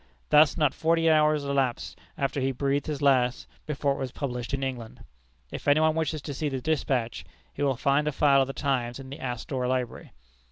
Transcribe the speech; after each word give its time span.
Thus 0.29 0.57
not 0.57 0.73
forty 0.73 1.05
eight 1.07 1.11
hours 1.11 1.45
elapsed 1.45 1.95
after 2.17 2.41
he 2.41 2.51
breathed 2.51 2.87
his 2.87 3.03
last, 3.03 3.45
before 3.67 3.93
it 3.93 3.97
was 3.99 4.11
published 4.11 4.51
in 4.51 4.63
England. 4.63 5.03
If 5.51 5.67
any 5.67 5.79
one 5.79 5.93
wishes 5.93 6.23
to 6.23 6.33
see 6.33 6.49
the 6.49 6.59
despatch, 6.59 7.23
he 7.53 7.61
will 7.61 7.77
find 7.77 8.07
a 8.07 8.11
file 8.11 8.41
of 8.41 8.47
The 8.47 8.53
Times 8.53 8.97
in 8.99 9.11
the 9.11 9.19
Astor 9.19 9.67
Library. 9.67 10.11